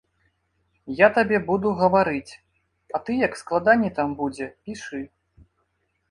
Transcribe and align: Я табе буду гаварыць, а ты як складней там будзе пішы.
Я 0.99 1.07
табе 1.17 1.37
буду 1.49 1.67
гаварыць, 1.81 2.33
а 2.97 3.01
ты 3.09 3.17
як 3.25 3.37
складней 3.41 3.91
там 3.99 4.09
будзе 4.23 4.47
пішы. 4.63 5.03